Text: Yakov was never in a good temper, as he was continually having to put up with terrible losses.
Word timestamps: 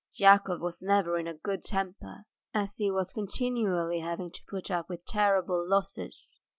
Yakov 0.17 0.59
was 0.61 0.81
never 0.81 1.15
in 1.19 1.27
a 1.27 1.33
good 1.35 1.61
temper, 1.61 2.25
as 2.55 2.77
he 2.77 2.89
was 2.89 3.13
continually 3.13 3.99
having 3.99 4.31
to 4.31 4.41
put 4.49 4.71
up 4.71 4.89
with 4.89 5.05
terrible 5.05 5.63
losses. 5.69 6.39